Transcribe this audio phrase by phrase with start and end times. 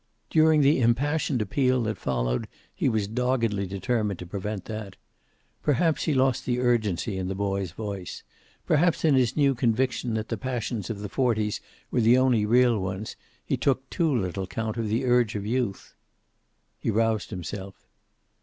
[0.31, 4.95] During the impassioned appeal that followed he was doggedly determined to prevent that.
[5.61, 8.23] Perhaps he lost the urgency in the boy's voice.
[8.65, 11.61] Perhaps in his new conviction that the passions of the forties
[11.91, 15.93] were the only real ones, he took too little count of the urge of youth.
[16.79, 17.85] He roused himself.